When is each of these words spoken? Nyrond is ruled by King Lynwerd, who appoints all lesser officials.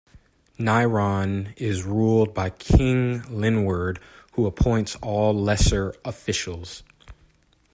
Nyrond 0.57 1.53
is 1.57 1.83
ruled 1.83 2.33
by 2.33 2.49
King 2.49 3.21
Lynwerd, 3.25 3.99
who 4.33 4.47
appoints 4.47 4.95
all 4.95 5.31
lesser 5.31 5.93
officials. 6.03 6.81